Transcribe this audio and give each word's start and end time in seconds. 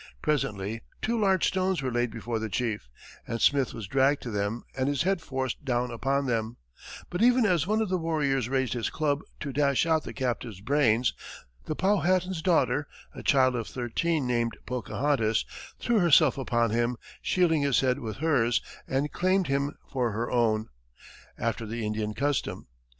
Presently 0.23 0.81
two 0.99 1.19
large 1.21 1.45
stones 1.47 1.83
were 1.83 1.91
laid 1.91 2.09
before 2.09 2.39
the 2.39 2.49
chief, 2.49 2.89
and 3.27 3.39
Smith 3.39 3.71
was 3.71 3.85
dragged 3.85 4.23
to 4.23 4.31
them 4.31 4.63
and 4.75 4.89
his 4.89 5.03
head 5.03 5.21
forced 5.21 5.63
down 5.63 5.91
upon 5.91 6.25
them, 6.25 6.57
but 7.11 7.21
even 7.21 7.45
as 7.45 7.67
one 7.67 7.83
of 7.83 7.89
the 7.89 7.99
warriors 7.99 8.49
raised 8.49 8.73
his 8.73 8.89
club 8.89 9.21
to 9.41 9.53
dash 9.53 9.85
out 9.85 10.03
the 10.03 10.11
captive's 10.11 10.59
brains, 10.59 11.13
the 11.65 11.75
Powhatan's 11.75 12.41
daughter, 12.41 12.87
a 13.13 13.21
child 13.21 13.55
of 13.55 13.67
thirteen 13.67 14.25
named 14.25 14.57
Pocahontas, 14.65 15.45
threw 15.79 15.99
herself 15.99 16.35
upon 16.35 16.71
him, 16.71 16.97
shielding 17.21 17.61
his 17.61 17.81
head 17.81 17.99
with 17.99 18.17
hers, 18.17 18.59
and 18.87 19.11
claimed 19.13 19.45
him 19.45 19.77
for 19.91 20.13
her 20.13 20.31
own, 20.31 20.69
after 21.37 21.67
the 21.67 21.85
Indian 21.85 22.15
custom. 22.15 22.65